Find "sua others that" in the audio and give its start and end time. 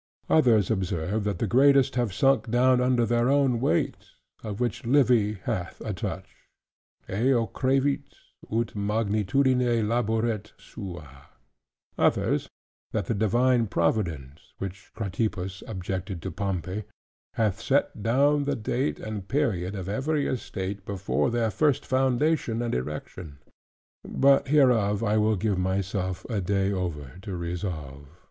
10.57-13.05